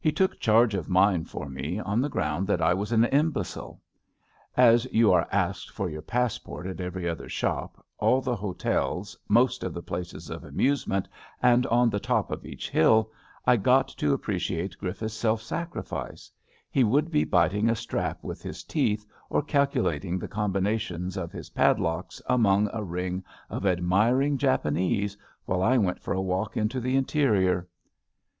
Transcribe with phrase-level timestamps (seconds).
[0.00, 3.80] He took charge of mine for me, on the ground that I was an imbecile.
[4.56, 9.64] As you are asked for your passport at every other shop, all the hotels, most
[9.64, 11.08] of the places of amusement,
[11.42, 13.10] and on the top of «ach hill,
[13.48, 16.30] I got to appreciate Griffiths' self sacri fice.
[16.70, 21.50] He would be biting a strap with his teeth or calculating the combinations of his
[21.50, 25.16] padlocks •among a ring of admiring Japanese
[25.46, 27.66] while I went for a walk into the interior.